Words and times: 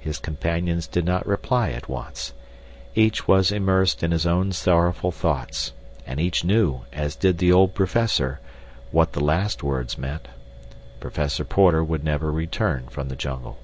His 0.00 0.18
companions 0.18 0.88
did 0.88 1.04
not 1.04 1.28
reply 1.28 1.70
at 1.70 1.88
once. 1.88 2.32
Each 2.96 3.28
was 3.28 3.52
immersed 3.52 4.02
in 4.02 4.10
his 4.10 4.26
own 4.26 4.50
sorrowful 4.50 5.12
thoughts, 5.12 5.72
and 6.04 6.18
each 6.18 6.42
knew, 6.42 6.80
as 6.92 7.14
did 7.14 7.38
the 7.38 7.52
old 7.52 7.72
professor, 7.72 8.40
what 8.90 9.12
the 9.12 9.22
last 9.22 9.62
words 9.62 9.96
meant—Professor 9.96 11.44
Porter 11.44 11.84
would 11.84 12.02
never 12.02 12.32
return 12.32 12.88
from 12.88 13.08
the 13.10 13.14
jungle. 13.14 13.58